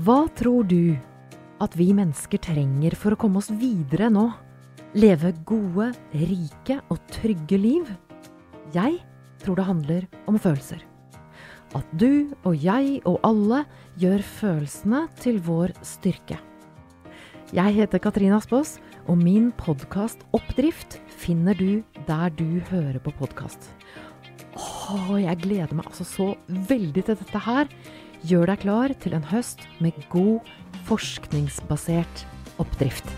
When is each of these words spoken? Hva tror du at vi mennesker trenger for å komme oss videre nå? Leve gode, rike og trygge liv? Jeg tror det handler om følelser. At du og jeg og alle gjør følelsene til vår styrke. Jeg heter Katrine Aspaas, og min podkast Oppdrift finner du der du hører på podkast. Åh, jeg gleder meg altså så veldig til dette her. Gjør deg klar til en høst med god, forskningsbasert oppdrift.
Hva 0.00 0.22
tror 0.32 0.64
du 0.64 0.94
at 1.60 1.74
vi 1.76 1.90
mennesker 1.92 2.40
trenger 2.40 2.94
for 2.96 3.12
å 3.12 3.18
komme 3.20 3.42
oss 3.42 3.50
videre 3.52 4.06
nå? 4.08 4.30
Leve 4.96 5.34
gode, 5.44 5.90
rike 6.16 6.78
og 6.88 6.96
trygge 7.12 7.58
liv? 7.60 7.90
Jeg 8.72 9.02
tror 9.42 9.58
det 9.58 9.66
handler 9.68 10.06
om 10.30 10.38
følelser. 10.40 10.80
At 11.76 11.84
du 12.00 12.32
og 12.40 12.56
jeg 12.56 13.02
og 13.04 13.18
alle 13.20 13.66
gjør 14.00 14.24
følelsene 14.24 15.02
til 15.20 15.42
vår 15.44 15.74
styrke. 15.84 16.38
Jeg 17.52 17.76
heter 17.76 18.00
Katrine 18.00 18.38
Aspaas, 18.40 18.78
og 19.12 19.20
min 19.20 19.50
podkast 19.60 20.24
Oppdrift 20.32 21.02
finner 21.20 21.52
du 21.52 21.82
der 22.08 22.32
du 22.32 22.62
hører 22.70 22.96
på 23.04 23.12
podkast. 23.20 23.68
Åh, 24.56 25.18
jeg 25.20 25.44
gleder 25.44 25.76
meg 25.76 25.92
altså 25.92 26.08
så 26.08 26.30
veldig 26.48 27.04
til 27.04 27.20
dette 27.20 27.44
her. 27.44 27.68
Gjør 28.22 28.52
deg 28.52 28.60
klar 28.62 28.92
til 29.02 29.16
en 29.16 29.24
høst 29.32 29.64
med 29.82 29.96
god, 30.12 30.46
forskningsbasert 30.86 32.22
oppdrift. 32.62 33.08